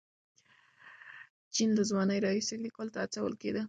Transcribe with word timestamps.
جین 1.53 1.69
له 1.77 1.83
ځوانۍ 1.89 2.19
راهیسې 2.25 2.55
لیکلو 2.65 2.93
ته 2.93 2.99
هڅول 3.03 3.33
کېده. 3.41 3.59